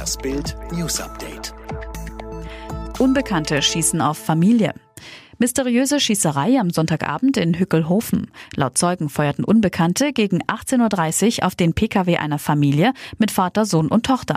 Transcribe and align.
Das 0.00 0.16
Bild 0.16 0.56
News 0.72 0.98
Update. 0.98 1.52
Unbekannte 2.98 3.60
schießen 3.60 4.00
auf 4.00 4.16
Familie. 4.16 4.72
Mysteriöse 5.42 6.00
Schießerei 6.00 6.60
am 6.60 6.68
Sonntagabend 6.68 7.38
in 7.38 7.58
Hückelhofen. 7.58 8.30
Laut 8.56 8.76
Zeugen 8.76 9.08
feuerten 9.08 9.42
Unbekannte 9.42 10.12
gegen 10.12 10.42
18.30 10.42 11.38
Uhr 11.38 11.46
auf 11.46 11.54
den 11.54 11.72
Pkw 11.72 12.18
einer 12.18 12.38
Familie 12.38 12.92
mit 13.16 13.30
Vater, 13.30 13.64
Sohn 13.64 13.88
und 13.88 14.04
Tochter. 14.04 14.36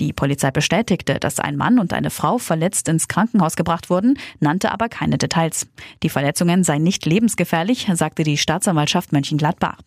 Die 0.00 0.14
Polizei 0.14 0.50
bestätigte, 0.50 1.18
dass 1.18 1.38
ein 1.38 1.56
Mann 1.56 1.78
und 1.78 1.92
eine 1.92 2.08
Frau 2.08 2.38
verletzt 2.38 2.88
ins 2.88 3.08
Krankenhaus 3.08 3.56
gebracht 3.56 3.90
wurden, 3.90 4.16
nannte 4.40 4.72
aber 4.72 4.88
keine 4.88 5.18
Details. 5.18 5.66
Die 6.02 6.08
Verletzungen 6.08 6.64
seien 6.64 6.82
nicht 6.84 7.04
lebensgefährlich, 7.04 7.88
sagte 7.94 8.22
die 8.22 8.38
Staatsanwaltschaft 8.38 9.12
Mönchengladbach. 9.12 9.78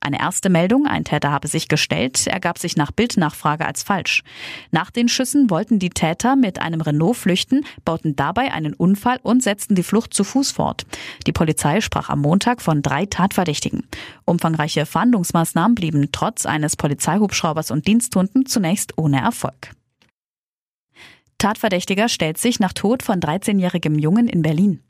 Eine 0.00 0.20
erste 0.20 0.48
Meldung, 0.48 0.86
ein 0.86 1.02
Täter 1.02 1.32
habe 1.32 1.48
sich 1.48 1.66
gestellt, 1.66 2.28
ergab 2.28 2.58
sich 2.58 2.76
nach 2.76 2.92
Bildnachfrage 2.92 3.66
als 3.66 3.82
falsch. 3.82 4.22
Nach 4.70 4.92
den 4.92 5.08
Schüssen 5.08 5.50
wollten 5.50 5.80
die 5.80 5.90
Täter 5.90 6.36
mit 6.36 6.60
einem 6.60 6.80
Renault 6.80 7.16
flüchten, 7.16 7.64
bauten 7.84 8.14
dabei 8.14 8.52
einen 8.52 8.72
Unfall 8.72 9.18
und 9.24 9.42
setzten 9.42 9.74
die 9.74 9.82
Flucht 9.82 10.05
zu 10.10 10.24
Fuß 10.24 10.52
fort. 10.52 10.86
Die 11.26 11.32
Polizei 11.32 11.80
sprach 11.80 12.08
am 12.08 12.20
Montag 12.20 12.62
von 12.62 12.82
drei 12.82 13.06
Tatverdächtigen. 13.06 13.86
Umfangreiche 14.24 14.86
Fahndungsmaßnahmen 14.86 15.74
blieben 15.74 16.08
trotz 16.12 16.46
eines 16.46 16.76
Polizeihubschraubers 16.76 17.70
und 17.70 17.86
Diensthunden 17.86 18.46
zunächst 18.46 18.96
ohne 18.96 19.20
Erfolg. 19.20 19.72
Tatverdächtiger 21.38 22.08
stellt 22.08 22.38
sich 22.38 22.60
nach 22.60 22.72
Tod 22.72 23.02
von 23.02 23.20
13-jährigem 23.20 23.98
Jungen 23.98 24.28
in 24.28 24.42
Berlin. 24.42 24.82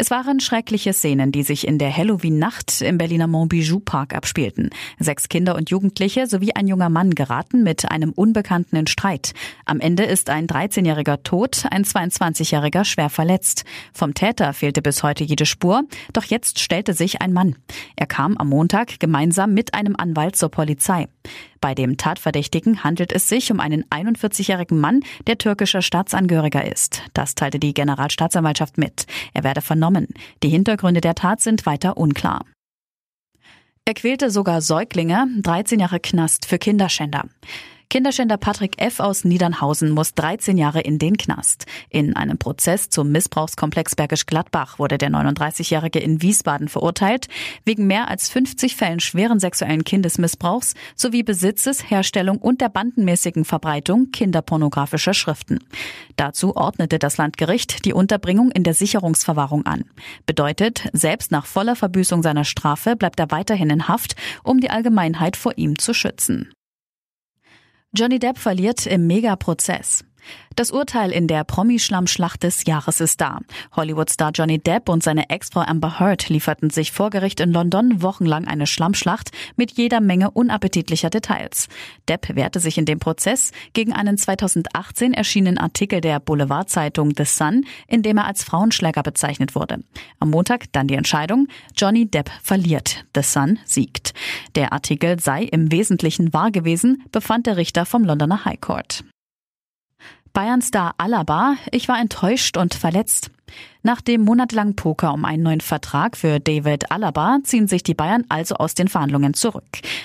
Es 0.00 0.10
waren 0.10 0.40
schreckliche 0.40 0.94
Szenen, 0.94 1.30
die 1.30 1.42
sich 1.42 1.68
in 1.68 1.76
der 1.76 1.94
Halloween-Nacht 1.94 2.80
im 2.80 2.96
Berliner 2.96 3.26
Montbijou-Park 3.26 4.14
abspielten. 4.14 4.70
Sechs 4.98 5.28
Kinder 5.28 5.56
und 5.56 5.68
Jugendliche 5.68 6.26
sowie 6.26 6.54
ein 6.54 6.66
junger 6.66 6.88
Mann 6.88 7.10
geraten 7.14 7.62
mit 7.62 7.90
einem 7.90 8.12
Unbekannten 8.12 8.76
in 8.76 8.86
Streit. 8.86 9.34
Am 9.66 9.78
Ende 9.78 10.04
ist 10.04 10.30
ein 10.30 10.46
13-Jähriger 10.46 11.22
tot, 11.22 11.66
ein 11.70 11.84
22-Jähriger 11.84 12.86
schwer 12.86 13.10
verletzt. 13.10 13.64
Vom 13.92 14.14
Täter 14.14 14.54
fehlte 14.54 14.80
bis 14.80 15.02
heute 15.02 15.22
jede 15.22 15.44
Spur, 15.44 15.82
doch 16.14 16.24
jetzt 16.24 16.60
stellte 16.60 16.94
sich 16.94 17.20
ein 17.20 17.34
Mann. 17.34 17.56
Er 17.94 18.06
kam 18.06 18.38
am 18.38 18.48
Montag 18.48 19.00
gemeinsam 19.00 19.52
mit 19.52 19.74
einem 19.74 19.96
Anwalt 19.96 20.34
zur 20.34 20.48
Polizei. 20.48 21.08
Bei 21.60 21.74
dem 21.74 21.96
Tatverdächtigen 21.96 22.84
handelt 22.84 23.12
es 23.12 23.28
sich 23.28 23.52
um 23.52 23.60
einen 23.60 23.84
41-jährigen 23.84 24.78
Mann, 24.78 25.00
der 25.26 25.38
türkischer 25.38 25.82
Staatsangehöriger 25.82 26.64
ist. 26.70 27.02
Das 27.14 27.34
teilte 27.34 27.58
die 27.58 27.74
Generalstaatsanwaltschaft 27.74 28.78
mit. 28.78 29.06
Er 29.34 29.44
werde 29.44 29.60
vernommen. 29.60 30.08
Die 30.42 30.48
Hintergründe 30.48 31.00
der 31.00 31.14
Tat 31.14 31.40
sind 31.40 31.66
weiter 31.66 31.96
unklar. 31.96 32.44
Er 33.84 33.94
quälte 33.94 34.30
sogar 34.30 34.60
Säuglinge, 34.62 35.26
13 35.42 35.80
Jahre 35.80 36.00
Knast 36.00 36.46
für 36.46 36.58
Kinderschänder. 36.58 37.24
Kinderschänder 37.90 38.36
Patrick 38.36 38.80
F. 38.80 39.00
aus 39.00 39.24
Niedernhausen 39.24 39.90
muss 39.90 40.14
13 40.14 40.56
Jahre 40.56 40.80
in 40.80 41.00
den 41.00 41.16
Knast. 41.16 41.66
In 41.88 42.14
einem 42.14 42.38
Prozess 42.38 42.88
zum 42.88 43.10
Missbrauchskomplex 43.10 43.96
Bergisch 43.96 44.26
Gladbach 44.26 44.78
wurde 44.78 44.96
der 44.96 45.10
39-Jährige 45.10 45.98
in 45.98 46.22
Wiesbaden 46.22 46.68
verurteilt, 46.68 47.26
wegen 47.64 47.88
mehr 47.88 48.06
als 48.06 48.28
50 48.28 48.76
Fällen 48.76 49.00
schweren 49.00 49.40
sexuellen 49.40 49.82
Kindesmissbrauchs 49.82 50.74
sowie 50.94 51.24
Besitzes, 51.24 51.90
Herstellung 51.90 52.38
und 52.38 52.60
der 52.60 52.68
bandenmäßigen 52.68 53.44
Verbreitung 53.44 54.12
kinderpornografischer 54.12 55.12
Schriften. 55.12 55.58
Dazu 56.14 56.54
ordnete 56.54 57.00
das 57.00 57.16
Landgericht 57.16 57.84
die 57.84 57.92
Unterbringung 57.92 58.52
in 58.52 58.62
der 58.62 58.74
Sicherungsverwahrung 58.74 59.66
an. 59.66 59.82
Bedeutet, 60.26 60.88
selbst 60.92 61.32
nach 61.32 61.44
voller 61.44 61.74
Verbüßung 61.74 62.22
seiner 62.22 62.44
Strafe 62.44 62.94
bleibt 62.94 63.18
er 63.18 63.32
weiterhin 63.32 63.70
in 63.70 63.88
Haft, 63.88 64.14
um 64.44 64.60
die 64.60 64.70
Allgemeinheit 64.70 65.36
vor 65.36 65.58
ihm 65.58 65.76
zu 65.76 65.92
schützen. 65.92 66.52
Johnny 67.92 68.20
Depp 68.20 68.38
verliert 68.38 68.86
im 68.86 69.08
Megaprozess. 69.08 70.04
Das 70.56 70.70
Urteil 70.70 71.10
in 71.10 71.26
der 71.26 71.44
Promi-Schlammschlacht 71.44 72.42
des 72.42 72.64
Jahres 72.66 73.00
ist 73.00 73.20
da. 73.20 73.38
Hollywood-Star 73.76 74.30
Johnny 74.34 74.58
Depp 74.58 74.88
und 74.88 75.02
seine 75.02 75.30
Ex-Frau 75.30 75.60
Amber 75.60 75.98
Heard 75.98 76.28
lieferten 76.28 76.70
sich 76.70 76.92
vor 76.92 77.10
Gericht 77.10 77.40
in 77.40 77.52
London 77.52 78.02
wochenlang 78.02 78.46
eine 78.46 78.66
Schlammschlacht 78.66 79.30
mit 79.56 79.72
jeder 79.72 80.00
Menge 80.00 80.30
unappetitlicher 80.30 81.10
Details. 81.10 81.68
Depp 82.08 82.34
wehrte 82.34 82.60
sich 82.60 82.78
in 82.78 82.84
dem 82.84 82.98
Prozess 82.98 83.52
gegen 83.72 83.92
einen 83.92 84.18
2018 84.18 85.14
erschienenen 85.14 85.58
Artikel 85.58 86.00
der 86.00 86.20
Boulevardzeitung 86.20 87.12
The 87.16 87.24
Sun, 87.24 87.64
in 87.86 88.02
dem 88.02 88.18
er 88.18 88.26
als 88.26 88.44
Frauenschläger 88.44 89.02
bezeichnet 89.02 89.54
wurde. 89.54 89.78
Am 90.18 90.30
Montag 90.30 90.72
dann 90.72 90.88
die 90.88 90.94
Entscheidung, 90.94 91.48
Johnny 91.76 92.06
Depp 92.06 92.30
verliert, 92.42 93.04
The 93.14 93.22
Sun 93.22 93.58
siegt. 93.64 94.12
Der 94.54 94.72
Artikel 94.72 95.20
sei 95.20 95.44
im 95.44 95.72
Wesentlichen 95.72 96.32
wahr 96.32 96.50
gewesen, 96.50 97.04
befand 97.12 97.46
der 97.46 97.56
Richter 97.56 97.86
vom 97.86 98.04
Londoner 98.04 98.44
High 98.44 98.60
Court. 98.60 99.04
Bayern-Star 100.32 100.94
Alaba, 100.98 101.56
ich 101.70 101.88
war 101.88 102.00
enttäuscht 102.00 102.56
und 102.56 102.74
verletzt. 102.74 103.30
Nach 103.82 104.02
dem 104.02 104.24
monatelangen 104.24 104.76
Poker 104.76 105.14
um 105.14 105.24
einen 105.24 105.42
neuen 105.42 105.62
Vertrag 105.62 106.14
für 106.14 106.38
David 106.38 106.90
Alaba 106.90 107.38
ziehen 107.44 107.66
sich 107.66 107.82
die 107.82 107.94
Bayern 107.94 108.24
also 108.28 108.56
aus 108.56 108.74
den 108.74 108.88
Verhandlungen 108.88 109.32
zurück. 109.32 109.64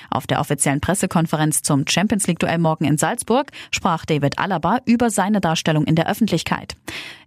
Auf 0.09 0.27
der 0.27 0.39
offiziellen 0.39 0.79
Pressekonferenz 0.79 1.61
zum 1.61 1.85
Champions 1.85 2.25
League 2.27 2.39
Duell 2.39 2.57
morgen 2.57 2.85
in 2.85 2.97
Salzburg 2.97 3.51
sprach 3.71 4.05
David 4.05 4.39
Alaba 4.39 4.79
über 4.85 5.09
seine 5.09 5.41
Darstellung 5.41 5.83
in 5.83 5.95
der 5.95 6.09
Öffentlichkeit. 6.09 6.77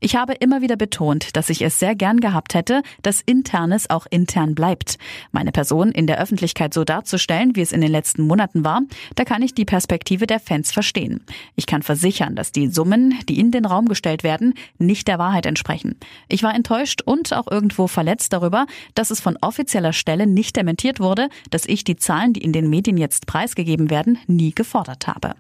Ich 0.00 0.16
habe 0.16 0.32
immer 0.34 0.62
wieder 0.62 0.76
betont, 0.76 1.36
dass 1.36 1.50
ich 1.50 1.60
es 1.60 1.78
sehr 1.78 1.94
gern 1.94 2.20
gehabt 2.20 2.54
hätte, 2.54 2.82
dass 3.03 3.20
Internes 3.20 3.91
auch 3.91 4.06
intern 4.09 4.54
bleibt. 4.54 4.97
Meine 5.32 5.53
Person 5.53 5.91
in 5.91 6.06
der 6.06 6.19
Öffentlichkeit 6.19 6.72
so 6.72 6.84
darzustellen, 6.84 7.56
wie 7.56 7.62
es 7.62 7.72
in 7.72 7.82
den 7.82 7.91
letzten 7.91 8.22
Monaten 8.26 8.65
war, 8.65 8.82
da 9.16 9.25
kann 9.25 9.42
ich 9.42 9.54
die 9.54 9.65
Perspektive 9.66 10.26
der 10.26 10.41
Fans 10.41 10.72
verstehen. 10.72 11.25
Ich 11.56 11.66
kann 11.66 11.82
versichern, 11.82 12.36
dass 12.36 12.53
die 12.53 12.69
Summen, 12.69 13.19
die 13.28 13.38
in 13.38 13.50
den 13.50 13.66
Raum 13.66 13.86
gestellt 13.86 14.22
werden, 14.22 14.54
nicht 14.78 15.09
der 15.09 15.19
Wahrheit 15.19 15.44
entsprechen. 15.44 15.97
Ich 16.38 16.44
war 16.44 16.54
enttäuscht 16.54 17.03
und 17.04 17.32
auch 17.32 17.49
irgendwo 17.50 17.88
verletzt 17.88 18.32
darüber, 18.32 18.66
dass 18.94 19.10
es 19.10 19.21
von 19.21 19.37
offizieller 19.41 19.93
Stelle 19.93 20.28
nicht 20.28 20.54
dementiert 20.54 21.00
wurde, 21.00 21.31
dass 21.50 21.66
ich 21.66 21.82
die 21.82 21.97
Zahlen, 21.97 22.32
die 22.32 22.44
in 22.44 22.53
den 22.53 22.71
Medien 22.71 22.97
jetzt 22.97 23.26
preisgegeben 23.26 23.91
werden, 23.91 24.19
nie 24.28 24.53
gefordert 24.54 25.09
habe. 25.09 25.34